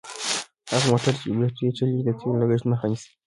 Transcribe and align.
هغه 0.71 0.85
موټر 0.91 1.13
چې 1.19 1.25
په 1.29 1.35
بېټرۍ 1.39 1.69
چلیږي 1.77 2.01
د 2.05 2.09
تېلو 2.19 2.35
د 2.39 2.39
لګښت 2.41 2.65
مخه 2.71 2.85
نیسي. 2.91 3.09